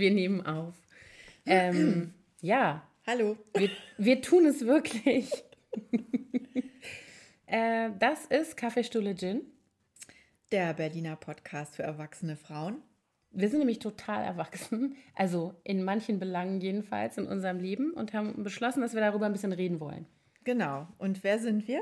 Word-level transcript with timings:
Wir 0.00 0.10
nehmen 0.10 0.44
auf. 0.44 0.74
Ähm, 1.46 2.12
ja, 2.42 2.86
Hallo. 3.06 3.36
wir, 3.54 3.70
wir 3.96 4.20
tun 4.20 4.44
es 4.44 4.66
wirklich. 4.66 5.32
äh, 7.46 7.90
das 7.98 8.26
ist 8.26 8.58
Kaffeestuhle 8.58 9.14
Gin. 9.14 9.40
Der 10.52 10.74
Berliner 10.74 11.16
Podcast 11.16 11.76
für 11.76 11.82
erwachsene 11.82 12.36
Frauen. 12.36 12.82
Wir 13.30 13.48
sind 13.48 13.60
nämlich 13.60 13.78
total 13.78 14.22
erwachsen, 14.22 14.96
also 15.14 15.54
in 15.64 15.82
manchen 15.82 16.18
Belangen 16.18 16.60
jedenfalls 16.60 17.16
in 17.16 17.26
unserem 17.26 17.58
Leben 17.58 17.92
und 17.94 18.12
haben 18.12 18.44
beschlossen, 18.44 18.82
dass 18.82 18.92
wir 18.94 19.00
darüber 19.00 19.26
ein 19.26 19.32
bisschen 19.32 19.52
reden 19.52 19.80
wollen. 19.80 20.06
Genau. 20.44 20.86
Und 20.98 21.24
wer 21.24 21.38
sind 21.38 21.66
wir? 21.66 21.80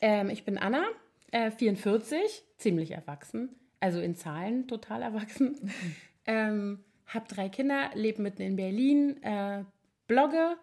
Ähm, 0.00 0.28
ich 0.28 0.44
bin 0.44 0.58
Anna, 0.58 0.84
äh, 1.30 1.52
44, 1.52 2.42
ziemlich 2.58 2.90
erwachsen, 2.90 3.48
also 3.78 4.00
in 4.00 4.16
Zahlen 4.16 4.66
total 4.66 5.02
erwachsen. 5.02 5.70
ähm, 6.26 6.84
hab 7.12 7.28
drei 7.28 7.48
Kinder, 7.48 7.90
lebe 7.94 8.22
mitten 8.22 8.42
in 8.42 8.56
Berlin, 8.56 9.22
äh, 9.22 9.64
blogge 10.06 10.56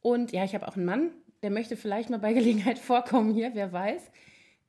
und 0.00 0.32
ja, 0.32 0.44
ich 0.44 0.54
habe 0.54 0.66
auch 0.66 0.76
einen 0.76 0.86
Mann, 0.86 1.10
der 1.42 1.50
möchte 1.50 1.76
vielleicht 1.76 2.10
mal 2.10 2.18
bei 2.18 2.32
Gelegenheit 2.34 2.78
vorkommen 2.78 3.32
hier, 3.34 3.50
wer 3.54 3.72
weiß. 3.72 4.10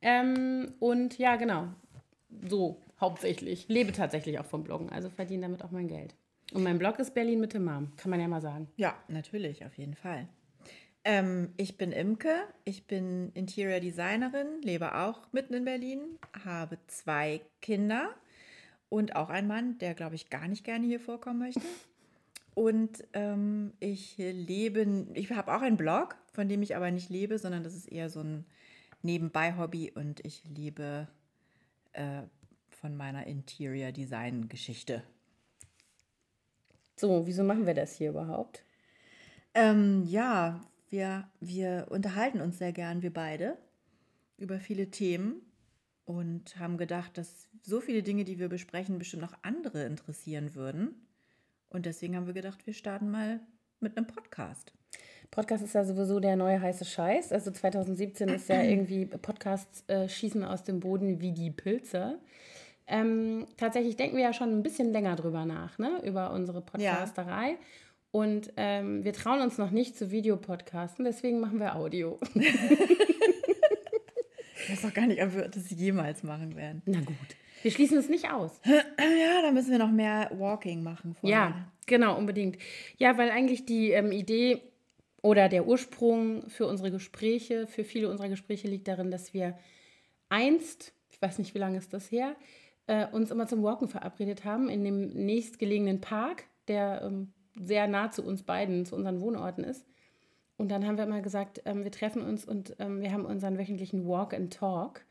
Ähm, 0.00 0.74
und 0.80 1.18
ja, 1.18 1.36
genau, 1.36 1.68
so 2.48 2.80
hauptsächlich. 3.00 3.66
Lebe 3.68 3.92
tatsächlich 3.92 4.38
auch 4.38 4.46
vom 4.46 4.64
Bloggen, 4.64 4.90
also 4.90 5.08
verdiene 5.10 5.42
damit 5.42 5.62
auch 5.62 5.70
mein 5.70 5.88
Geld. 5.88 6.14
Und 6.52 6.62
mein 6.62 6.78
Blog 6.78 6.98
ist 6.98 7.14
Berlin 7.14 7.40
Mitte 7.40 7.60
Mom, 7.60 7.92
kann 7.96 8.10
man 8.10 8.20
ja 8.20 8.28
mal 8.28 8.42
sagen. 8.42 8.68
Ja, 8.76 8.94
natürlich, 9.08 9.64
auf 9.64 9.76
jeden 9.78 9.94
Fall. 9.94 10.28
Ähm, 11.04 11.52
ich 11.56 11.78
bin 11.78 11.92
Imke, 11.92 12.34
ich 12.64 12.86
bin 12.86 13.32
Interior 13.34 13.80
Designerin, 13.80 14.60
lebe 14.62 14.94
auch 14.94 15.32
mitten 15.32 15.54
in 15.54 15.64
Berlin, 15.64 16.18
habe 16.44 16.78
zwei 16.86 17.40
Kinder 17.60 18.10
und 18.92 19.16
auch 19.16 19.30
einen 19.30 19.48
Mann, 19.48 19.78
der, 19.78 19.94
glaube 19.94 20.16
ich, 20.16 20.28
gar 20.28 20.46
nicht 20.48 20.64
gerne 20.64 20.86
hier 20.86 21.00
vorkommen 21.00 21.38
möchte. 21.38 21.62
Und 22.54 23.02
ähm, 23.14 23.72
ich 23.80 24.18
lebe, 24.18 25.06
ich 25.14 25.30
habe 25.30 25.54
auch 25.54 25.62
einen 25.62 25.78
Blog, 25.78 26.16
von 26.34 26.50
dem 26.50 26.60
ich 26.60 26.76
aber 26.76 26.90
nicht 26.90 27.08
lebe, 27.08 27.38
sondern 27.38 27.64
das 27.64 27.74
ist 27.74 27.90
eher 27.90 28.10
so 28.10 28.20
ein 28.20 28.44
Nebenbei-Hobby 29.00 29.92
und 29.92 30.22
ich 30.22 30.44
lebe 30.44 31.08
äh, 31.94 32.20
von 32.68 32.94
meiner 32.94 33.26
Interior 33.26 33.90
Design 33.90 34.50
Geschichte. 34.50 35.02
So, 36.96 37.26
wieso 37.26 37.42
machen 37.42 37.64
wir 37.64 37.72
das 37.72 37.96
hier 37.96 38.10
überhaupt? 38.10 38.62
Ähm, 39.54 40.04
ja, 40.04 40.60
wir, 40.90 41.26
wir 41.40 41.86
unterhalten 41.88 42.42
uns 42.42 42.58
sehr 42.58 42.74
gern, 42.74 43.00
wir 43.00 43.14
beide, 43.14 43.56
über 44.36 44.60
viele 44.60 44.90
Themen 44.90 45.40
und 46.04 46.58
haben 46.58 46.76
gedacht, 46.76 47.16
dass 47.16 47.48
so 47.62 47.80
viele 47.80 48.02
Dinge, 48.02 48.24
die 48.24 48.38
wir 48.38 48.48
besprechen, 48.48 48.98
bestimmt 48.98 49.22
noch 49.22 49.36
andere 49.42 49.84
interessieren 49.84 50.54
würden. 50.54 51.06
Und 51.68 51.86
deswegen 51.86 52.16
haben 52.16 52.26
wir 52.26 52.34
gedacht, 52.34 52.66
wir 52.66 52.74
starten 52.74 53.10
mal 53.10 53.40
mit 53.80 53.96
einem 53.96 54.06
Podcast. 54.06 54.72
Podcast 55.30 55.64
ist 55.64 55.74
ja 55.74 55.84
sowieso 55.84 56.20
der 56.20 56.36
neue 56.36 56.60
heiße 56.60 56.84
Scheiß. 56.84 57.32
Also 57.32 57.50
2017 57.50 58.28
ist 58.28 58.48
ja 58.48 58.62
irgendwie 58.62 59.06
Podcasts 59.06 59.84
äh, 59.88 60.08
schießen 60.08 60.44
aus 60.44 60.64
dem 60.64 60.80
Boden 60.80 61.20
wie 61.20 61.32
die 61.32 61.50
Pilze. 61.50 62.18
Ähm, 62.86 63.46
tatsächlich 63.56 63.96
denken 63.96 64.16
wir 64.16 64.24
ja 64.24 64.32
schon 64.32 64.50
ein 64.50 64.62
bisschen 64.62 64.92
länger 64.92 65.16
drüber 65.16 65.46
nach, 65.46 65.78
ne? 65.78 66.00
über 66.04 66.32
unsere 66.32 66.60
Podcasterei. 66.60 67.56
Und 68.10 68.52
ähm, 68.58 69.04
wir 69.04 69.14
trauen 69.14 69.40
uns 69.40 69.56
noch 69.56 69.70
nicht 69.70 69.96
zu 69.96 70.10
Videopodcasten, 70.10 71.04
deswegen 71.04 71.40
machen 71.40 71.60
wir 71.60 71.76
Audio. 71.76 72.18
Ich 74.72 74.82
weiß 74.82 74.90
auch 74.90 74.94
gar 74.94 75.06
nicht, 75.06 75.22
ob 75.22 75.34
wir 75.34 75.48
das 75.48 75.70
jemals 75.70 76.22
machen 76.22 76.56
werden. 76.56 76.82
Na 76.86 77.00
gut. 77.00 77.16
Wir 77.62 77.70
schließen 77.70 77.98
es 77.98 78.08
nicht 78.08 78.30
aus. 78.30 78.60
Ja, 78.64 79.42
da 79.42 79.52
müssen 79.52 79.70
wir 79.70 79.78
noch 79.78 79.90
mehr 79.90 80.30
Walking 80.34 80.82
machen. 80.82 81.14
Vorher. 81.14 81.38
Ja, 81.38 81.72
genau, 81.86 82.16
unbedingt. 82.16 82.56
Ja, 82.96 83.18
weil 83.18 83.30
eigentlich 83.30 83.66
die 83.66 83.90
ähm, 83.90 84.12
Idee 84.12 84.62
oder 85.22 85.48
der 85.48 85.66
Ursprung 85.66 86.48
für 86.48 86.66
unsere 86.66 86.90
Gespräche, 86.90 87.66
für 87.66 87.84
viele 87.84 88.08
unserer 88.08 88.28
Gespräche 88.28 88.68
liegt 88.68 88.88
darin, 88.88 89.10
dass 89.10 89.34
wir 89.34 89.58
einst, 90.28 90.92
ich 91.10 91.20
weiß 91.20 91.38
nicht, 91.38 91.54
wie 91.54 91.58
lange 91.58 91.78
ist 91.78 91.92
das 91.92 92.10
her, 92.10 92.34
äh, 92.86 93.06
uns 93.06 93.30
immer 93.30 93.46
zum 93.46 93.62
Walken 93.62 93.88
verabredet 93.88 94.44
haben 94.44 94.68
in 94.68 94.84
dem 94.84 95.08
nächstgelegenen 95.10 96.00
Park, 96.00 96.44
der 96.68 97.02
ähm, 97.04 97.32
sehr 97.60 97.86
nah 97.86 98.10
zu 98.10 98.24
uns 98.24 98.42
beiden, 98.42 98.86
zu 98.86 98.96
unseren 98.96 99.20
Wohnorten 99.20 99.64
ist. 99.64 99.86
Und 100.62 100.68
dann 100.68 100.86
haben 100.86 100.96
wir 100.96 101.02
immer 101.02 101.22
gesagt, 101.22 101.60
ähm, 101.64 101.82
wir 101.82 101.90
treffen 101.90 102.22
uns 102.22 102.44
und 102.44 102.76
ähm, 102.78 103.00
wir 103.00 103.10
haben 103.12 103.24
unseren 103.24 103.58
wöchentlichen 103.58 104.06
Walk 104.06 104.32
and 104.32 104.52
Talk. 104.54 105.04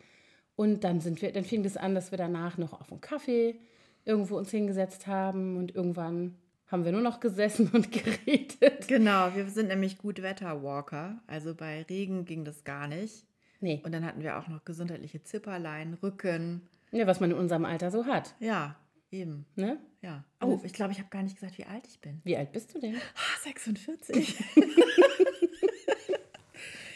Und 0.56 0.86
dann 0.86 1.02
sind 1.02 1.22
wir, 1.22 1.34
dann 1.34 1.44
fing 1.44 1.62
das 1.62 1.76
an, 1.76 1.94
dass 1.94 2.12
wir 2.12 2.18
danach 2.18 2.58
noch 2.58 2.72
auf 2.72 2.90
einen 2.90 3.02
Kaffee 3.02 3.60
irgendwo 4.06 4.38
uns 4.38 4.50
hingesetzt 4.50 5.08
haben 5.08 5.58
und 5.58 5.76
irgendwann 5.76 6.36
haben 6.68 6.86
wir 6.86 6.94
nur 6.94 7.02
noch 7.02 7.20
gesessen 7.20 7.70
und 7.74 7.92
geredet. 7.92 8.88
Genau, 8.88 9.36
wir 9.36 9.46
sind 9.50 9.68
nämlich 9.68 9.98
Gutwetter-Walker. 9.98 11.22
Also 11.28 11.54
bei 11.54 11.82
Regen 11.82 12.24
ging 12.24 12.46
das 12.46 12.64
gar 12.64 12.88
nicht. 12.88 13.26
Nee, 13.60 13.82
Und 13.84 13.92
dann 13.94 14.06
hatten 14.06 14.24
wir 14.24 14.40
auch 14.40 14.48
noch 14.48 14.64
gesundheitliche 14.64 15.22
Zipperlein, 15.22 15.98
Rücken. 16.02 16.62
ja, 16.94 17.06
was 17.08 17.20
man 17.20 17.32
in 17.32 17.38
unserem 17.38 17.66
Alter 17.66 17.92
so 17.92 18.06
hat. 18.06 18.36
Ja, 18.40 18.78
eben. 19.12 19.46
Ne? 19.56 19.80
Ja. 20.02 20.24
Oh, 20.42 20.60
ich 20.64 20.74
glaube, 20.74 20.94
ich 20.94 21.00
habe 21.00 21.10
gar 21.10 21.24
nicht 21.24 21.36
gesagt, 21.36 21.58
wie 21.58 21.66
alt 21.66 21.86
ich 21.88 22.00
bin. 22.00 22.22
Wie 22.24 22.36
alt 22.36 22.52
bist 22.52 22.74
du 22.74 22.80
denn? 22.80 22.96
Ah, 22.96 23.44
46. 23.44 24.38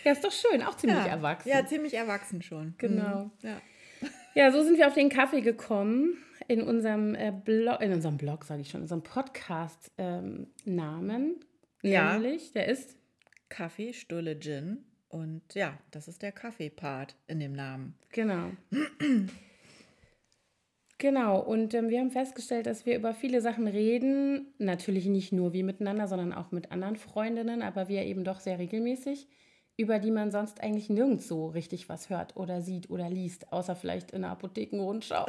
Ja, 0.05 0.11
ist 0.11 0.23
doch 0.23 0.31
schön, 0.31 0.61
auch 0.61 0.77
ziemlich 0.77 0.99
ja. 0.99 1.07
erwachsen. 1.07 1.49
Ja, 1.49 1.65
ziemlich 1.65 1.95
erwachsen 1.95 2.43
schon. 2.43 2.75
Genau. 2.77 3.25
Mhm. 3.25 3.31
Ja. 3.41 3.59
Ja, 4.35 4.51
so 4.51 4.61
sind 4.61 4.77
wir 4.77 4.85
auf 4.87 4.93
den 4.93 5.09
Kaffee 5.09 5.41
gekommen 5.41 6.17
in 6.47 6.61
unserem 6.61 7.15
äh, 7.15 7.31
Blog, 7.31 7.81
in 7.81 7.91
unserem 7.91 8.17
Blog 8.17 8.43
sage 8.43 8.61
ich 8.61 8.69
schon, 8.69 8.81
in 8.81 8.83
unserem 8.83 9.01
Podcast-Namen. 9.01 11.39
Ja. 11.81 12.13
Nämlich, 12.13 12.51
der 12.51 12.67
ist 12.67 12.95
Kaffee, 13.49 13.93
Stulle, 13.93 14.39
Gin. 14.39 14.85
Und 15.09 15.41
ja, 15.55 15.75
das 15.89 16.07
ist 16.07 16.21
der 16.21 16.31
Kaffee-Part 16.31 17.15
in 17.27 17.39
dem 17.39 17.53
Namen. 17.53 17.95
Genau. 18.09 18.51
Genau, 20.97 21.41
und 21.41 21.73
ähm, 21.73 21.89
wir 21.89 21.99
haben 21.99 22.11
festgestellt, 22.11 22.67
dass 22.67 22.85
wir 22.85 22.95
über 22.95 23.13
viele 23.13 23.41
Sachen 23.41 23.67
reden. 23.67 24.53
Natürlich 24.59 25.07
nicht 25.07 25.33
nur 25.33 25.51
wir 25.51 25.65
miteinander, 25.65 26.07
sondern 26.07 26.31
auch 26.33 26.51
mit 26.51 26.71
anderen 26.71 26.95
Freundinnen, 26.95 27.61
aber 27.61 27.89
wir 27.89 28.03
eben 28.03 28.23
doch 28.23 28.39
sehr 28.39 28.59
regelmäßig, 28.59 29.27
über 29.75 29.99
die 29.99 30.11
man 30.11 30.31
sonst 30.31 30.61
eigentlich 30.61 30.89
nirgends 30.89 31.27
so 31.27 31.47
richtig 31.47 31.89
was 31.89 32.09
hört 32.09 32.37
oder 32.37 32.61
sieht 32.61 32.89
oder 32.89 33.09
liest, 33.09 33.51
außer 33.51 33.75
vielleicht 33.75 34.11
in 34.11 34.21
der 34.21 34.31
Apothekenrundschau. 34.31 35.25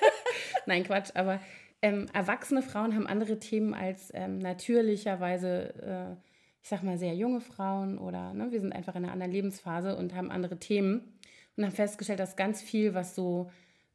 Nein, 0.66 0.84
Quatsch, 0.84 1.10
aber 1.14 1.38
ähm, 1.82 2.06
erwachsene 2.14 2.62
Frauen 2.62 2.94
haben 2.94 3.06
andere 3.06 3.38
Themen 3.38 3.74
als 3.74 4.10
ähm, 4.14 4.38
natürlicherweise, 4.38 5.74
äh, 5.82 6.22
ich 6.62 6.68
sag 6.70 6.82
mal, 6.82 6.96
sehr 6.96 7.14
junge 7.14 7.42
Frauen 7.42 7.98
oder 7.98 8.32
ne, 8.32 8.50
wir 8.52 8.60
sind 8.60 8.72
einfach 8.72 8.94
in 8.94 9.04
einer 9.04 9.12
anderen 9.12 9.32
Lebensphase 9.32 9.96
und 9.96 10.14
haben 10.14 10.30
andere 10.30 10.58
Themen 10.58 11.18
und 11.58 11.64
haben 11.64 11.72
festgestellt, 11.72 12.20
dass 12.20 12.36
ganz 12.36 12.62
viel, 12.62 12.94
was 12.94 13.14
so 13.14 13.50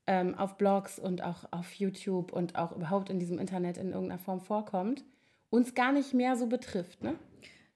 ähm, 0.10 0.34
auf 0.34 0.58
Blogs 0.58 0.98
und 0.98 1.24
auch 1.24 1.46
auf 1.52 1.72
YouTube 1.74 2.34
und 2.34 2.56
auch 2.56 2.76
überhaupt 2.76 3.12
in 3.12 3.20
diesem 3.20 3.38
Internet 3.38 3.78
in 3.78 3.92
irgendeiner 3.92 4.18
Form 4.18 4.42
vorkommt, 4.42 5.06
uns 5.52 5.76
gar 5.76 5.92
nicht 5.92 6.16
mehr 6.16 6.36
so 6.36 6.48
betrifft. 6.48 7.04
Ne? 7.04 7.14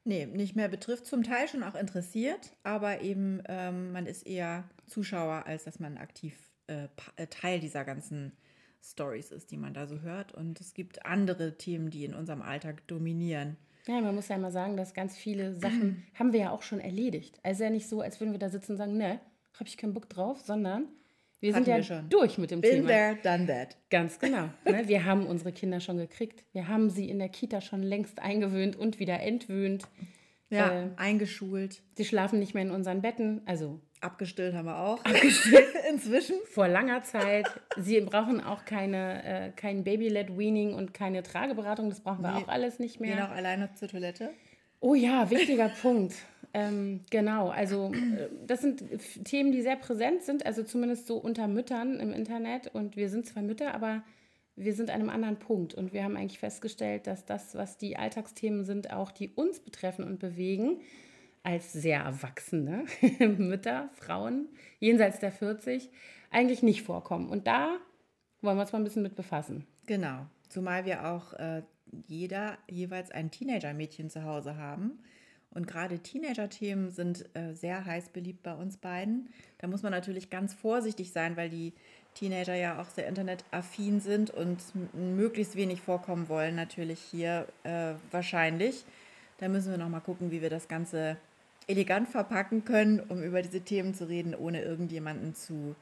Nee, 0.03 0.25
nicht 0.25 0.55
mehr 0.55 0.67
betrifft, 0.67 1.05
zum 1.05 1.21
Teil 1.21 1.47
schon 1.47 1.61
auch 1.61 1.75
interessiert, 1.75 2.53
aber 2.63 3.01
eben 3.01 3.43
ähm, 3.47 3.91
man 3.91 4.07
ist 4.07 4.25
eher 4.25 4.63
Zuschauer, 4.87 5.45
als 5.45 5.65
dass 5.65 5.79
man 5.79 5.97
aktiv 5.97 6.33
äh, 6.65 6.87
äh, 7.17 7.27
Teil 7.27 7.59
dieser 7.59 7.85
ganzen 7.85 8.31
Stories 8.81 9.31
ist, 9.31 9.51
die 9.51 9.57
man 9.57 9.75
da 9.75 9.85
so 9.85 10.01
hört. 10.01 10.33
Und 10.33 10.59
es 10.59 10.73
gibt 10.73 11.05
andere 11.05 11.55
Themen, 11.59 11.91
die 11.91 12.03
in 12.03 12.15
unserem 12.15 12.41
Alltag 12.41 12.87
dominieren. 12.87 13.57
Ja, 13.85 14.01
man 14.01 14.15
muss 14.15 14.27
ja 14.27 14.39
mal 14.39 14.51
sagen, 14.51 14.75
dass 14.75 14.95
ganz 14.95 15.15
viele 15.15 15.53
Sachen 15.55 16.03
haben 16.17 16.33
wir 16.33 16.39
ja 16.39 16.51
auch 16.51 16.63
schon 16.63 16.79
erledigt. 16.79 17.39
Also 17.43 17.63
ja 17.63 17.69
nicht 17.69 17.87
so, 17.87 18.01
als 18.01 18.19
würden 18.19 18.31
wir 18.31 18.39
da 18.39 18.49
sitzen 18.49 18.71
und 18.71 18.77
sagen, 18.79 18.97
ne, 18.97 19.19
habe 19.53 19.69
ich 19.69 19.77
keinen 19.77 19.93
Bock 19.93 20.09
drauf, 20.09 20.41
sondern 20.41 20.87
wir 21.43 21.53
sind 21.53 21.67
ja 21.67 21.77
wir 21.77 22.01
durch 22.09 22.37
mit 22.37 22.49
dem 22.51 22.61
Been 22.61 22.71
Thema. 22.71 22.87
there, 22.87 23.17
done 23.21 23.45
that. 23.47 23.77
Ganz 23.89 24.17
genau. 24.19 24.49
Ne? 24.65 24.87
Wir 24.87 25.05
haben 25.05 25.25
unsere 25.27 25.51
Kinder 25.51 25.79
schon 25.79 25.97
gekriegt. 25.97 26.43
Wir 26.53 26.67
haben 26.67 26.89
sie 26.89 27.09
in 27.09 27.19
der 27.19 27.29
Kita 27.29 27.61
schon 27.61 27.83
längst 27.83 28.19
eingewöhnt 28.19 28.75
und 28.75 28.99
wieder 28.99 29.19
entwöhnt. 29.19 29.83
Ja, 30.49 30.83
Äh. 30.83 30.89
eingeschult, 30.97 31.81
Sie 31.95 32.05
schlafen 32.05 32.37
nicht 32.39 32.53
mehr 32.53 32.63
in 32.63 32.69
unseren 32.71 33.01
Betten, 33.01 33.41
also 33.45 33.79
abgestillt 34.01 34.53
haben 34.53 34.65
wir 34.67 34.77
auch. 34.77 35.03
Abgestillt. 35.03 35.65
Inzwischen. 35.89 36.35
vor 36.45 36.67
langer 36.67 37.01
Zeit. 37.03 37.47
Sie 37.77 37.99
brauchen 38.01 38.39
auch 38.41 38.63
keine, 38.65 39.23
äh, 39.23 39.51
kein 39.55 39.83
Baby-led 39.83 40.37
Weaning 40.37 40.73
und 40.75 40.93
keine 40.93 41.23
Trageberatung. 41.23 41.89
Das 41.89 42.01
brauchen 42.01 42.21
wir 42.21 42.31
Nee. 42.33 42.43
auch 42.43 42.47
alles 42.49 42.77
nicht 42.79 42.99
Gehen 42.99 43.15
mehr. 43.15 43.25
auch 43.27 43.31
alleine 43.35 43.73
zur 43.73 43.87
Toilette. 43.87 44.29
Oh 44.79 44.93
ja, 44.95 45.29
wichtiger 45.29 45.69
Punkt. 45.69 46.13
Ähm, 46.53 47.01
genau, 47.09 47.49
also 47.49 47.91
äh, 47.93 48.29
das 48.45 48.61
sind 48.61 48.83
Themen, 49.25 49.51
die 49.51 49.63
sehr 49.63 49.75
präsent 49.75 50.21
sind, 50.21 50.45
also 50.45 50.63
zumindest 50.63 51.07
so 51.07 51.17
unter 51.17 51.47
Müttern 51.47 51.99
im 51.99 52.13
Internet. 52.13 52.67
Und 52.67 52.95
wir 52.95 53.09
sind 53.09 53.25
zwar 53.25 53.41
Mütter, 53.41 53.73
aber 53.73 54.03
wir 54.55 54.73
sind 54.73 54.91
an 54.91 55.01
einem 55.01 55.09
anderen 55.09 55.39
Punkt. 55.39 55.73
Und 55.73 55.93
wir 55.93 56.03
haben 56.03 56.15
eigentlich 56.15 56.39
festgestellt, 56.39 57.07
dass 57.07 57.25
das, 57.25 57.55
was 57.55 57.77
die 57.77 57.97
Alltagsthemen 57.97 58.65
sind, 58.65 58.93
auch 58.93 59.11
die 59.11 59.29
uns 59.29 59.59
betreffen 59.59 60.05
und 60.05 60.19
bewegen, 60.19 60.81
als 61.41 61.73
sehr 61.73 62.01
erwachsene 62.01 62.85
Mütter, 63.19 63.89
Frauen 63.93 64.47
jenseits 64.79 65.19
der 65.19 65.31
40, 65.31 65.89
eigentlich 66.29 66.63
nicht 66.63 66.83
vorkommen. 66.83 67.29
Und 67.29 67.47
da 67.47 67.77
wollen 68.41 68.57
wir 68.57 68.61
uns 68.61 68.71
mal 68.71 68.79
ein 68.79 68.85
bisschen 68.85 69.03
mit 69.03 69.15
befassen. 69.15 69.65
Genau. 69.87 70.25
Zumal 70.49 70.85
wir 70.85 71.07
auch 71.07 71.33
äh, 71.33 71.63
jeder 72.07 72.57
jeweils 72.69 73.11
ein 73.11 73.31
Teenager-Mädchen 73.31 74.09
zu 74.09 74.23
Hause 74.23 74.57
haben. 74.57 74.99
Und 75.53 75.67
gerade 75.67 75.99
Teenager-Themen 75.99 76.89
sind 76.89 77.25
äh, 77.35 77.53
sehr 77.53 77.85
heiß 77.85 78.09
beliebt 78.09 78.41
bei 78.43 78.55
uns 78.55 78.77
beiden. 78.77 79.29
Da 79.59 79.67
muss 79.67 79.83
man 79.83 79.91
natürlich 79.91 80.29
ganz 80.29 80.53
vorsichtig 80.53 81.11
sein, 81.11 81.37
weil 81.37 81.49
die 81.49 81.73
Teenager 82.15 82.55
ja 82.55 82.81
auch 82.81 82.89
sehr 82.89 83.07
internetaffin 83.07 83.99
sind 83.99 84.29
und 84.31 84.59
möglichst 84.93 85.55
wenig 85.55 85.81
vorkommen 85.81 86.29
wollen, 86.29 86.55
natürlich 86.55 86.99
hier 86.99 87.47
äh, 87.63 87.93
wahrscheinlich. 88.11 88.83
Da 89.39 89.47
müssen 89.47 89.71
wir 89.71 89.77
nochmal 89.77 90.01
gucken, 90.01 90.31
wie 90.31 90.41
wir 90.41 90.49
das 90.49 90.67
Ganze 90.67 91.17
elegant 91.67 92.09
verpacken 92.09 92.65
können, 92.65 92.99
um 92.99 93.23
über 93.23 93.41
diese 93.41 93.61
Themen 93.61 93.93
zu 93.93 94.07
reden, 94.07 94.35
ohne 94.35 94.61
irgendjemanden 94.61 95.33
zu 95.33 95.75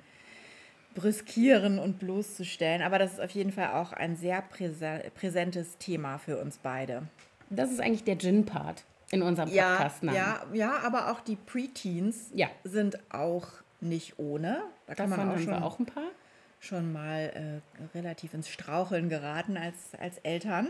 brüskieren 0.96 1.80
und 1.80 2.00
bloßzustellen. 2.00 2.82
Aber 2.82 3.00
das 3.00 3.14
ist 3.14 3.22
auf 3.22 3.32
jeden 3.32 3.52
Fall 3.52 3.72
auch 3.72 3.94
ein 3.94 4.16
sehr 4.16 4.42
präsentes 4.42 5.78
Thema 5.78 6.18
für 6.18 6.38
uns 6.38 6.60
beide. 6.62 7.04
Das 7.50 7.72
ist 7.72 7.82
eigentlich 7.82 8.04
der 8.04 8.18
Gin-Part 8.18 8.86
in 9.12 9.22
unserem 9.22 9.50
Podcast. 9.50 10.04
Ja, 10.04 10.14
ja, 10.14 10.46
ja, 10.54 10.78
aber 10.84 11.12
auch 11.12 11.20
die 11.20 11.36
Preteens 11.36 12.32
ja. 12.34 12.48
sind 12.64 12.98
auch 13.14 13.48
nicht 13.82 14.18
ohne. 14.18 14.64
Da 14.88 14.96
kann 14.96 15.10
Davon 15.10 15.28
man 15.28 15.36
auch 15.36 15.40
schon, 15.42 15.54
auch 15.54 15.80
ein 15.80 15.86
paar. 15.86 16.12
schon 16.60 16.94
mal 16.94 17.62
äh, 17.64 17.98
relativ 17.98 18.34
ins 18.34 18.50
Straucheln 18.50 19.10
geraten 19.10 19.58
als, 19.58 19.76
als 20.00 20.18
Eltern. 20.20 20.70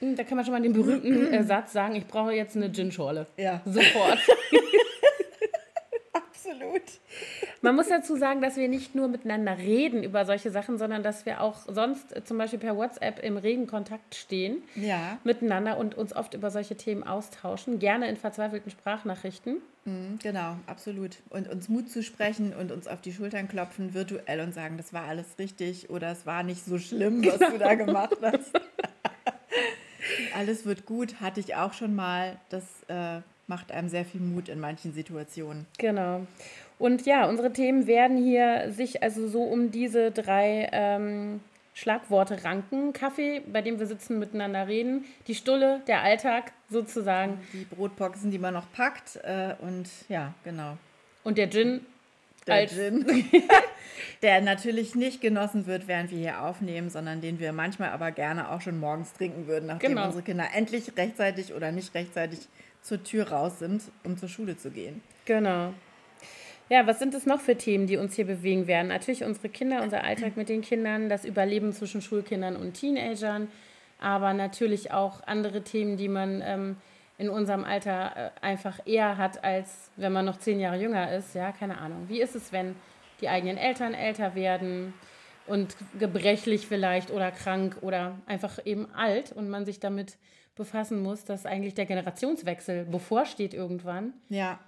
Hm, 0.00 0.16
da 0.16 0.24
kann 0.24 0.36
man 0.36 0.44
schon 0.44 0.54
mal 0.54 0.62
den 0.62 0.72
berühmten 0.72 1.32
äh, 1.32 1.44
Satz 1.44 1.72
sagen, 1.72 1.96
ich 1.96 2.06
brauche 2.06 2.32
jetzt 2.32 2.56
eine 2.56 2.70
Gin-Schorle. 2.70 3.26
Ja. 3.36 3.60
Sofort. 3.64 4.18
Absolut. 6.48 6.82
Man 7.62 7.76
muss 7.76 7.88
dazu 7.88 8.16
sagen, 8.16 8.40
dass 8.40 8.56
wir 8.56 8.68
nicht 8.68 8.94
nur 8.94 9.08
miteinander 9.08 9.58
reden 9.58 10.02
über 10.02 10.24
solche 10.24 10.50
Sachen, 10.50 10.78
sondern 10.78 11.02
dass 11.02 11.26
wir 11.26 11.40
auch 11.40 11.56
sonst 11.66 12.16
äh, 12.16 12.24
zum 12.24 12.38
Beispiel 12.38 12.58
per 12.58 12.76
WhatsApp 12.76 13.22
im 13.22 13.36
regen 13.36 13.66
Kontakt 13.66 14.14
stehen 14.14 14.62
ja. 14.74 15.18
miteinander 15.24 15.78
und 15.78 15.96
uns 15.96 16.14
oft 16.14 16.34
über 16.34 16.50
solche 16.50 16.76
Themen 16.76 17.02
austauschen, 17.02 17.78
gerne 17.78 18.08
in 18.08 18.16
verzweifelten 18.16 18.70
Sprachnachrichten. 18.70 19.58
Mhm, 19.84 20.18
genau, 20.22 20.56
absolut. 20.66 21.16
Und 21.30 21.48
uns 21.48 21.68
Mut 21.68 21.90
zu 21.90 22.02
sprechen 22.02 22.54
und 22.54 22.72
uns 22.72 22.86
auf 22.86 23.00
die 23.00 23.12
Schultern 23.12 23.48
klopfen 23.48 23.94
virtuell 23.94 24.40
und 24.40 24.54
sagen, 24.54 24.76
das 24.76 24.92
war 24.92 25.04
alles 25.04 25.38
richtig 25.38 25.90
oder 25.90 26.12
es 26.12 26.26
war 26.26 26.42
nicht 26.42 26.64
so 26.64 26.78
schlimm, 26.78 27.24
was 27.24 27.38
du 27.38 27.58
da 27.58 27.74
gemacht 27.74 28.16
hast. 28.22 28.52
alles 30.34 30.64
wird 30.64 30.86
gut, 30.86 31.20
hatte 31.20 31.40
ich 31.40 31.56
auch 31.56 31.72
schon 31.72 31.94
mal. 31.94 32.38
Das 32.48 32.64
äh, 32.88 33.20
macht 33.48 33.72
einem 33.72 33.88
sehr 33.88 34.04
viel 34.04 34.20
Mut 34.20 34.48
in 34.48 34.60
manchen 34.60 34.92
Situationen. 34.92 35.66
Genau. 35.78 36.26
Und 36.78 37.06
ja, 37.06 37.28
unsere 37.28 37.52
Themen 37.52 37.86
werden 37.86 38.22
hier 38.22 38.70
sich 38.70 39.02
also 39.02 39.26
so 39.26 39.42
um 39.42 39.70
diese 39.70 40.12
drei 40.12 40.68
ähm, 40.70 41.40
Schlagworte 41.74 42.44
ranken. 42.44 42.92
Kaffee, 42.92 43.40
bei 43.40 43.62
dem 43.62 43.80
wir 43.80 43.86
sitzen, 43.86 44.18
miteinander 44.18 44.68
reden. 44.68 45.04
Die 45.26 45.34
Stulle, 45.34 45.80
der 45.86 46.02
Alltag 46.02 46.52
sozusagen. 46.70 47.40
Die 47.52 47.64
Brotboxen, 47.64 48.30
die 48.30 48.38
man 48.38 48.54
noch 48.54 48.70
packt. 48.72 49.16
Äh, 49.24 49.54
und 49.60 49.88
ja, 50.08 50.34
genau. 50.44 50.76
Und 51.24 51.38
der 51.38 51.50
Gin. 51.50 51.84
Der 52.46 52.54
als 52.54 52.74
Gin. 52.74 53.06
der 54.22 54.40
natürlich 54.40 54.94
nicht 54.94 55.20
genossen 55.20 55.66
wird, 55.66 55.88
während 55.88 56.10
wir 56.10 56.18
hier 56.18 56.42
aufnehmen, 56.42 56.90
sondern 56.90 57.20
den 57.20 57.38
wir 57.40 57.52
manchmal 57.52 57.90
aber 57.90 58.10
gerne 58.12 58.50
auch 58.50 58.60
schon 58.60 58.78
morgens 58.78 59.12
trinken 59.12 59.46
würden, 59.46 59.66
nachdem 59.66 59.90
genau. 59.90 60.06
unsere 60.06 60.22
Kinder 60.22 60.48
endlich 60.54 60.96
rechtzeitig 60.96 61.54
oder 61.54 61.72
nicht 61.72 61.94
rechtzeitig 61.94 62.40
zur 62.88 63.04
Tür 63.04 63.30
raus 63.30 63.58
sind, 63.58 63.82
um 64.04 64.16
zur 64.16 64.28
Schule 64.28 64.56
zu 64.56 64.70
gehen. 64.70 65.02
Genau. 65.26 65.74
Ja, 66.70 66.86
was 66.86 66.98
sind 66.98 67.14
es 67.14 67.24
noch 67.24 67.40
für 67.40 67.56
Themen, 67.56 67.86
die 67.86 67.96
uns 67.96 68.14
hier 68.14 68.26
bewegen 68.26 68.66
werden? 68.66 68.88
Natürlich 68.88 69.24
unsere 69.24 69.48
Kinder, 69.48 69.82
unser 69.82 70.04
Alltag 70.04 70.36
mit 70.36 70.48
den 70.48 70.60
Kindern, 70.60 71.08
das 71.08 71.24
Überleben 71.24 71.72
zwischen 71.72 72.02
Schulkindern 72.02 72.56
und 72.56 72.74
Teenagern, 72.74 73.48
aber 73.98 74.34
natürlich 74.34 74.92
auch 74.92 75.22
andere 75.26 75.62
Themen, 75.62 75.96
die 75.96 76.08
man 76.08 76.42
ähm, 76.44 76.76
in 77.16 77.30
unserem 77.30 77.64
Alter 77.64 78.32
äh, 78.36 78.44
einfach 78.44 78.80
eher 78.86 79.16
hat, 79.16 79.42
als 79.42 79.90
wenn 79.96 80.12
man 80.12 80.24
noch 80.24 80.38
zehn 80.38 80.60
Jahre 80.60 80.80
jünger 80.80 81.12
ist. 81.14 81.34
Ja, 81.34 81.52
keine 81.52 81.78
Ahnung. 81.78 82.04
Wie 82.08 82.20
ist 82.20 82.36
es, 82.36 82.52
wenn 82.52 82.74
die 83.20 83.28
eigenen 83.28 83.56
Eltern 83.56 83.94
älter 83.94 84.34
werden 84.34 84.92
und 85.46 85.74
gebrechlich 85.98 86.66
vielleicht 86.66 87.10
oder 87.10 87.30
krank 87.30 87.78
oder 87.80 88.18
einfach 88.26 88.58
eben 88.64 88.88
alt 88.94 89.32
und 89.32 89.48
man 89.48 89.64
sich 89.64 89.80
damit 89.80 90.16
befassen 90.58 91.02
muss, 91.02 91.24
dass 91.24 91.46
eigentlich 91.46 91.74
der 91.74 91.86
Generationswechsel 91.86 92.84
bevorsteht 92.84 93.54
irgendwann. 93.54 94.12
Ja. 94.28 94.60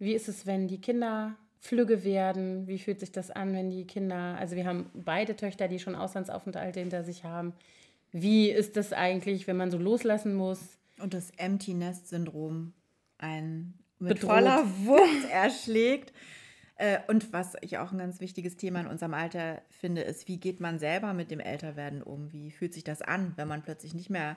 Wie 0.00 0.14
ist 0.14 0.28
es, 0.28 0.46
wenn 0.46 0.66
die 0.66 0.80
Kinder 0.80 1.36
flügge 1.60 2.02
werden? 2.04 2.66
Wie 2.66 2.78
fühlt 2.78 2.98
sich 2.98 3.12
das 3.12 3.30
an, 3.30 3.54
wenn 3.54 3.70
die 3.70 3.86
Kinder, 3.86 4.36
also 4.38 4.56
wir 4.56 4.66
haben 4.66 4.90
beide 4.94 5.36
Töchter, 5.36 5.68
die 5.68 5.78
schon 5.78 5.94
Auslandsaufenthalte 5.94 6.80
hinter 6.80 7.04
sich 7.04 7.24
haben. 7.24 7.52
Wie 8.12 8.50
ist 8.50 8.76
das 8.76 8.92
eigentlich, 8.92 9.46
wenn 9.46 9.56
man 9.56 9.70
so 9.70 9.78
loslassen 9.78 10.34
muss? 10.34 10.78
Und 10.98 11.14
das 11.14 11.30
Empty 11.36 11.74
Nest 11.74 12.08
Syndrom 12.08 12.72
ein 13.18 13.74
mit 13.98 14.20
Bedroht. 14.20 14.30
voller 14.30 14.64
Wucht 14.84 15.30
erschlägt. 15.30 16.12
Äh, 16.76 16.98
und 17.08 17.32
was 17.32 17.54
ich 17.62 17.78
auch 17.78 17.92
ein 17.92 17.98
ganz 17.98 18.20
wichtiges 18.20 18.56
Thema 18.56 18.80
in 18.80 18.86
unserem 18.86 19.14
Alter 19.14 19.62
finde, 19.70 20.02
ist, 20.02 20.28
wie 20.28 20.38
geht 20.38 20.60
man 20.60 20.78
selber 20.78 21.14
mit 21.14 21.30
dem 21.30 21.40
Älterwerden 21.40 22.02
um? 22.02 22.32
Wie 22.32 22.50
fühlt 22.50 22.74
sich 22.74 22.84
das 22.84 23.02
an, 23.02 23.32
wenn 23.36 23.48
man 23.48 23.62
plötzlich 23.62 23.94
nicht 23.94 24.10
mehr 24.10 24.36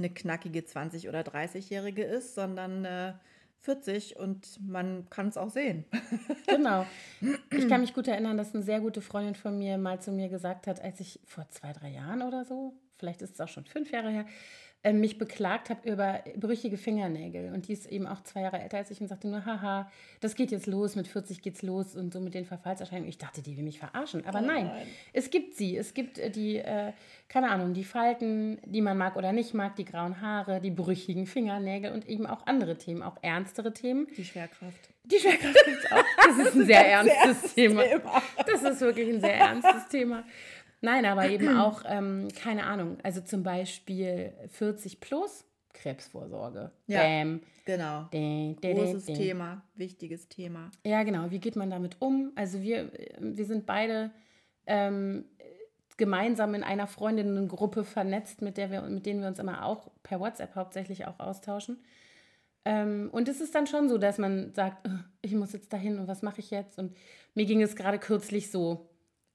eine 0.00 0.10
knackige 0.10 0.60
20- 0.60 1.08
oder 1.08 1.20
30-Jährige 1.20 2.02
ist, 2.02 2.34
sondern 2.34 2.84
äh, 2.84 3.12
40 3.60 4.16
und 4.16 4.58
man 4.66 5.08
kann 5.10 5.28
es 5.28 5.36
auch 5.36 5.50
sehen. 5.50 5.84
Genau. 6.46 6.84
Ich 7.50 7.68
kann 7.68 7.80
mich 7.80 7.94
gut 7.94 8.08
erinnern, 8.08 8.36
dass 8.36 8.54
eine 8.54 8.64
sehr 8.64 8.80
gute 8.80 9.00
Freundin 9.00 9.36
von 9.36 9.56
mir 9.56 9.78
mal 9.78 10.00
zu 10.00 10.10
mir 10.10 10.28
gesagt 10.28 10.66
hat, 10.66 10.80
als 10.80 10.98
ich 10.98 11.20
vor 11.24 11.48
zwei, 11.48 11.72
drei 11.72 11.90
Jahren 11.90 12.22
oder 12.22 12.44
so, 12.44 12.74
vielleicht 12.98 13.22
ist 13.22 13.34
es 13.34 13.40
auch 13.40 13.48
schon 13.48 13.64
fünf 13.64 13.92
Jahre 13.92 14.10
her, 14.10 14.26
äh, 14.82 14.94
mich 14.94 15.18
beklagt 15.18 15.68
habe 15.68 15.90
über 15.90 16.20
brüchige 16.36 16.78
Fingernägel. 16.78 17.52
Und 17.52 17.68
die 17.68 17.74
ist 17.74 17.86
eben 17.86 18.06
auch 18.06 18.22
zwei 18.22 18.40
Jahre 18.40 18.60
älter 18.60 18.78
als 18.78 18.90
ich 18.90 19.00
und 19.00 19.08
sagte 19.08 19.28
nur, 19.28 19.44
haha, 19.44 19.90
das 20.20 20.34
geht 20.34 20.50
jetzt 20.50 20.66
los, 20.66 20.96
mit 20.96 21.06
40 21.06 21.42
geht's 21.42 21.60
los 21.60 21.94
und 21.96 22.14
so 22.14 22.20
mit 22.20 22.32
den 22.32 22.46
Verfallserscheinungen. 22.46 23.10
Ich 23.10 23.18
dachte, 23.18 23.42
die 23.42 23.56
will 23.58 23.64
mich 23.64 23.78
verarschen. 23.78 24.24
Aber 24.26 24.40
oh 24.40 24.46
nein, 24.46 24.66
nein, 24.66 24.86
es 25.12 25.28
gibt 25.28 25.54
sie. 25.56 25.76
Es 25.76 25.92
gibt 25.92 26.18
äh, 26.18 26.30
die, 26.30 26.56
äh, 26.56 26.92
keine 27.28 27.50
Ahnung, 27.50 27.74
die 27.74 27.84
Falten, 27.84 28.58
die 28.64 28.80
man 28.80 28.96
mag 28.96 29.16
oder 29.16 29.32
nicht 29.32 29.52
mag, 29.52 29.76
die 29.76 29.84
grauen 29.84 30.22
Haare, 30.22 30.62
die 30.62 30.70
brüchigen 30.70 31.26
Fingernägel 31.26 31.92
und 31.92 32.08
eben 32.08 32.26
auch 32.26 32.46
andere 32.46 32.78
Themen, 32.78 33.02
auch 33.02 33.18
ernstere 33.20 33.74
Themen. 33.74 34.06
Die 34.16 34.24
Schwerkraft. 34.24 34.88
Die 35.04 35.18
Schwerkraft 35.18 35.56
gibt 35.64 35.84
es 35.84 35.92
auch. 35.92 36.04
Das 36.24 36.38
ist 36.46 36.54
ein 36.54 36.66
sehr 36.66 36.86
ernstes 36.86 37.54
Thema. 37.54 37.82
Thema. 37.82 38.22
Das 38.46 38.62
ist 38.62 38.80
wirklich 38.80 39.08
ein 39.08 39.20
sehr 39.20 39.34
ernstes 39.34 39.88
Thema. 39.88 40.24
Nein, 40.80 41.04
aber 41.04 41.28
eben 41.28 41.48
auch, 41.58 41.82
ähm, 41.86 42.28
keine 42.34 42.64
Ahnung, 42.64 42.98
also 43.02 43.20
zum 43.20 43.42
Beispiel 43.42 44.32
40 44.48 45.00
plus 45.00 45.44
Krebsvorsorge. 45.72 46.70
Ja, 46.86 47.02
Bam. 47.02 47.40
genau. 47.64 48.04
Dä, 48.12 48.56
dä, 48.62 48.74
Großes 48.74 49.06
dä, 49.06 49.14
Thema, 49.14 49.62
wichtiges 49.74 50.28
Thema. 50.28 50.70
Ja, 50.84 51.02
genau. 51.02 51.30
Wie 51.30 51.38
geht 51.38 51.56
man 51.56 51.70
damit 51.70 51.96
um? 52.00 52.32
Also 52.34 52.60
wir, 52.60 52.90
wir 53.18 53.44
sind 53.44 53.66
beide 53.66 54.10
ähm, 54.66 55.24
gemeinsam 55.96 56.54
in 56.54 56.62
einer 56.64 56.86
Freundinnengruppe 56.86 57.84
vernetzt, 57.84 58.42
mit 58.42 58.56
der 58.56 58.70
wir, 58.70 58.82
mit 58.82 59.06
denen 59.06 59.20
wir 59.20 59.28
uns 59.28 59.38
immer 59.38 59.64
auch 59.64 59.90
per 60.02 60.20
WhatsApp 60.20 60.54
hauptsächlich 60.54 61.06
auch 61.06 61.18
austauschen. 61.20 61.78
Ähm, 62.64 63.08
und 63.12 63.28
es 63.28 63.40
ist 63.40 63.54
dann 63.54 63.66
schon 63.66 63.88
so, 63.88 63.96
dass 63.96 64.18
man 64.18 64.52
sagt, 64.52 64.88
ich 65.22 65.34
muss 65.34 65.52
jetzt 65.52 65.72
dahin 65.72 65.98
und 65.98 66.08
was 66.08 66.22
mache 66.22 66.40
ich 66.40 66.50
jetzt? 66.50 66.78
Und 66.78 66.96
mir 67.34 67.46
ging 67.46 67.62
es 67.62 67.76
gerade 67.76 67.98
kürzlich 67.98 68.50
so. 68.50 68.88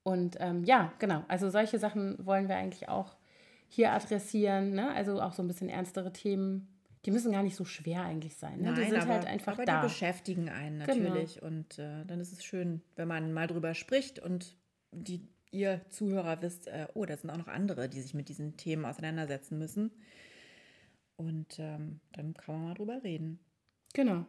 Und 0.06 0.38
ähm, 0.40 0.64
ja, 0.66 0.94
genau. 1.00 1.26
Also 1.28 1.50
solche 1.50 1.80
Sachen 1.80 2.24
wollen 2.24 2.48
wir 2.48 2.56
eigentlich 2.56 2.90
auch 2.90 3.16
hier 3.68 3.92
adressieren. 3.92 4.74
Ne? 4.74 4.94
Also 4.94 5.20
auch 5.20 5.34
so 5.34 5.42
ein 5.42 5.48
bisschen 5.48 5.68
ernstere 5.68 6.14
Themen. 6.14 6.68
Die 7.06 7.12
müssen 7.12 7.32
gar 7.32 7.42
nicht 7.42 7.56
so 7.56 7.66
schwer 7.66 8.04
eigentlich 8.04 8.36
sein. 8.36 8.62
Ne? 8.62 8.72
Nein, 8.72 8.76
die 8.76 8.90
sind 8.92 9.02
aber, 9.02 9.14
halt 9.14 9.26
einfach 9.26 9.54
aber 9.54 9.66
da. 9.66 9.82
die 9.82 9.88
beschäftigen 9.88 10.48
einen 10.48 10.86
genau. 10.86 11.10
natürlich. 11.10 11.36
Genau. 11.36 11.48
Und 11.48 11.80
äh, 11.80 12.06
dann 12.06 12.20
ist 12.20 12.32
es 12.32 12.46
schön, 12.46 12.84
wenn 12.96 13.08
man 13.08 13.34
mal 13.34 13.48
drüber 13.48 13.74
spricht 13.74 14.20
und 14.20 14.56
die, 14.92 15.28
ihr 15.50 15.82
Zuhörer 15.90 16.40
wisst, 16.44 16.68
äh, 16.68 16.86
oh, 16.94 17.06
da 17.06 17.18
sind 17.18 17.32
auch 17.32 17.38
noch 17.38 17.48
andere, 17.48 17.90
die 17.90 18.02
sich 18.02 18.14
mit 18.14 18.30
diesen 18.30 18.58
Themen 18.58 18.86
auseinandersetzen 18.86 19.58
müssen. 19.58 19.90
Und 21.16 21.58
ähm, 21.58 22.00
dann 22.12 22.36
kann 22.36 22.56
man 22.56 22.66
mal 22.66 22.74
drüber 22.76 23.04
reden. 23.04 23.40
Genau. 23.96 24.28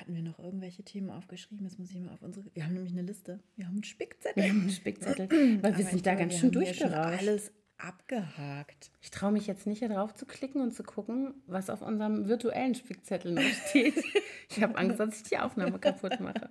Hatten 0.00 0.14
wir 0.14 0.22
noch 0.22 0.38
irgendwelche 0.38 0.82
Themen 0.82 1.10
aufgeschrieben? 1.10 1.64
Jetzt 1.64 1.78
muss 1.78 1.90
ich 1.90 1.98
mal 2.00 2.12
auf 2.12 2.22
unsere. 2.22 2.46
Wir 2.54 2.64
haben 2.64 2.74
nämlich 2.74 2.92
eine 2.92 3.02
Liste. 3.02 3.40
Wir 3.56 3.66
haben 3.66 3.74
einen 3.74 3.84
Spickzettel. 3.84 4.42
Wir 4.42 4.50
haben 4.50 4.60
einen 4.62 4.70
Spickzettel. 4.70 5.28
weil 5.62 5.76
wir 5.76 5.84
sind 5.84 6.06
da 6.06 6.14
ganz 6.14 6.34
schön 6.34 6.50
durchgerauscht. 6.50 7.20
alles 7.20 7.52
abgehakt. 7.78 8.90
Ich 9.00 9.10
traue 9.10 9.32
mich 9.32 9.46
jetzt 9.46 9.66
nicht 9.66 9.80
hier 9.80 9.88
drauf 9.88 10.14
zu 10.14 10.26
klicken 10.26 10.62
und 10.62 10.72
zu 10.72 10.82
gucken, 10.82 11.34
was 11.46 11.70
auf 11.70 11.82
unserem 11.82 12.28
virtuellen 12.28 12.74
Spickzettel 12.74 13.32
noch 13.32 13.42
steht. 13.68 13.94
ich 14.48 14.62
habe 14.62 14.76
Angst, 14.76 14.98
dass 14.98 15.16
ich 15.16 15.22
die 15.24 15.38
Aufnahme 15.38 15.78
kaputt 15.78 16.20
mache. 16.20 16.50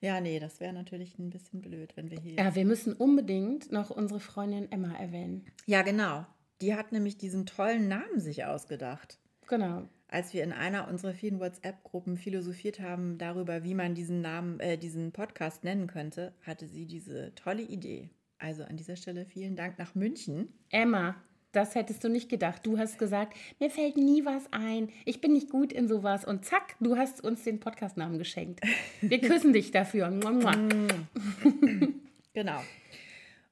Ja, 0.00 0.20
nee, 0.20 0.40
das 0.40 0.58
wäre 0.58 0.72
natürlich 0.72 1.18
ein 1.18 1.30
bisschen 1.30 1.60
blöd, 1.60 1.96
wenn 1.96 2.10
wir 2.10 2.18
hier. 2.18 2.34
Ja, 2.34 2.54
wir 2.54 2.64
müssen 2.64 2.92
unbedingt 2.92 3.70
noch 3.70 3.90
unsere 3.90 4.20
Freundin 4.20 4.70
Emma 4.72 4.94
erwähnen. 4.94 5.44
Ja, 5.66 5.82
genau. 5.82 6.26
Die 6.60 6.74
hat 6.74 6.92
nämlich 6.92 7.18
diesen 7.18 7.46
tollen 7.46 7.88
Namen 7.88 8.18
sich 8.20 8.44
ausgedacht. 8.44 9.18
Genau 9.48 9.88
als 10.12 10.34
wir 10.34 10.44
in 10.44 10.52
einer 10.52 10.88
unserer 10.88 11.14
vielen 11.14 11.40
WhatsApp-Gruppen 11.40 12.16
philosophiert 12.16 12.80
haben 12.80 13.18
darüber, 13.18 13.64
wie 13.64 13.74
man 13.74 13.94
diesen 13.94 14.20
Namen, 14.20 14.60
äh, 14.60 14.76
diesen 14.76 15.12
Podcast 15.12 15.64
nennen 15.64 15.86
könnte, 15.86 16.34
hatte 16.42 16.66
sie 16.66 16.86
diese 16.86 17.34
tolle 17.34 17.62
Idee. 17.62 18.10
Also 18.38 18.64
an 18.64 18.76
dieser 18.76 18.96
Stelle 18.96 19.24
vielen 19.24 19.56
Dank 19.56 19.78
nach 19.78 19.94
München. 19.94 20.48
Emma, 20.68 21.16
das 21.52 21.74
hättest 21.74 22.02
du 22.04 22.08
nicht 22.08 22.28
gedacht. 22.28 22.66
Du 22.66 22.78
hast 22.78 22.98
gesagt, 22.98 23.36
mir 23.60 23.70
fällt 23.70 23.96
nie 23.96 24.24
was 24.24 24.52
ein. 24.52 24.88
Ich 25.04 25.20
bin 25.20 25.32
nicht 25.32 25.50
gut 25.50 25.72
in 25.72 25.88
sowas. 25.88 26.24
Und 26.24 26.44
zack, 26.44 26.76
du 26.80 26.96
hast 26.96 27.22
uns 27.22 27.44
den 27.44 27.60
Podcastnamen 27.60 28.18
geschenkt. 28.18 28.60
Wir 29.00 29.20
küssen 29.20 29.52
dich 29.52 29.70
dafür. 29.70 30.10
genau. 32.34 32.60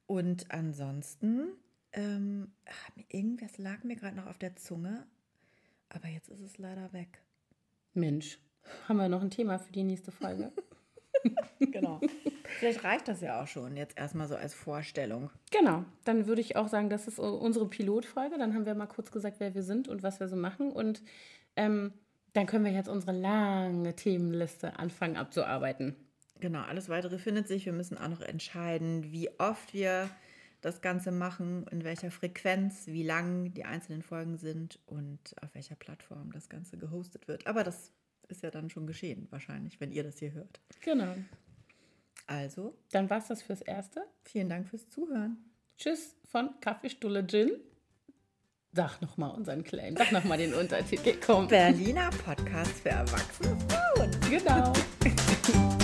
Und 0.07 0.51
ansonsten, 0.51 1.49
ähm, 1.93 2.49
irgendwas 3.09 3.59
lag 3.59 3.85
mir 3.85 3.97
gerade 3.97 4.17
noch 4.17 4.27
auf 4.27 4.39
der 4.39 4.57
Zunge, 4.57 5.07
aber 5.91 6.09
jetzt 6.09 6.29
ist 6.29 6.41
es 6.41 6.59
leider 6.59 6.93
weg. 6.93 7.23
Mensch, 7.93 8.39
haben 8.89 8.97
wir 8.97 9.09
noch 9.09 9.23
ein 9.23 9.31
Thema 9.31 9.59
für 9.59 9.73
die 9.73 9.85
nächste 9.85 10.13
Folge? 10.13 10.53
genau. 11.59 12.01
Vielleicht 12.59 12.85
reicht 12.85 13.09
das 13.09 13.21
ja 13.21 13.43
auch 13.43 13.47
schon 13.47 13.77
jetzt 13.77 13.99
erstmal 13.99 14.29
so 14.29 14.37
als 14.37 14.55
Vorstellung. 14.55 15.31
Genau, 15.51 15.85
dann 16.05 16.27
würde 16.27 16.41
ich 16.41 16.57
auch 16.57 16.69
sagen, 16.69 16.91
das 16.91 17.07
ist 17.07 17.19
unsere 17.19 17.69
Pilotfolge. 17.69 18.39
Dann 18.39 18.55
haben 18.55 18.67
wir 18.67 18.75
mal 18.75 18.87
kurz 18.87 19.11
gesagt, 19.11 19.41
wer 19.41 19.55
wir 19.55 19.63
sind 19.63 19.89
und 19.89 20.03
was 20.03 20.21
wir 20.21 20.29
so 20.29 20.37
machen. 20.37 20.73
Und 20.73 21.03
ähm, 21.57 21.93
dann 22.33 22.47
können 22.47 22.65
wir 22.65 22.73
jetzt 22.73 22.89
unsere 22.89 23.13
lange 23.13 23.95
Themenliste 23.97 24.79
anfangen 24.79 25.17
abzuarbeiten. 25.17 25.97
Genau, 26.41 26.63
alles 26.63 26.89
weitere 26.89 27.19
findet 27.19 27.49
sich. 27.49 27.67
Wir 27.67 27.73
müssen 27.73 27.99
auch 27.99 28.09
noch 28.09 28.23
entscheiden, 28.23 29.13
wie 29.13 29.29
oft 29.39 29.75
wir 29.75 30.09
das 30.61 30.81
Ganze 30.81 31.11
machen, 31.11 31.67
in 31.71 31.85
welcher 31.85 32.11
Frequenz, 32.11 32.87
wie 32.87 33.03
lang 33.03 33.53
die 33.55 33.65
einzelnen 33.65 34.03
Folgen 34.03 34.37
sind 34.37 34.79
und 34.87 35.35
auf 35.43 35.55
welcher 35.55 35.77
Plattform 35.77 36.33
das 36.33 36.49
Ganze 36.49 36.77
gehostet 36.77 37.29
wird. 37.29 37.47
Aber 37.47 37.65
das 37.65 37.93
ist 38.29 38.43
ja 38.43 38.51
dann 38.51 38.71
schon 38.71 38.87
geschehen, 38.87 39.27
wahrscheinlich, 39.31 39.81
wenn 39.81 39.93
ihr 39.93 40.05
das 40.05 40.19
hier 40.19 40.33
hört. 40.33 40.61
Genau. 40.83 41.15
Also. 42.27 42.79
Dann 42.93 43.11
war 43.11 43.19
es 43.19 43.29
das 43.29 43.43
fürs 43.43 43.61
Erste. 43.61 44.05
Vielen 44.23 44.49
Dank 44.49 44.69
fürs 44.69 44.89
Zuhören. 44.89 45.39
Tschüss 45.77 46.15
von 46.25 46.51
Kaffeestulle 46.61 47.27
Gin. 47.27 47.51
Sag 48.73 49.01
nochmal 49.01 49.35
unseren 49.35 49.65
Claim, 49.65 49.97
sag 49.97 50.13
nochmal 50.13 50.39
den 50.39 50.55
Untertitel. 50.55 51.15
Komm. 51.25 51.49
Berliner 51.49 52.11
Podcast 52.25 52.81
für 52.81 52.91
erwachsene 52.91 53.57
Frauen. 53.69 54.11
Genau. 54.31 54.73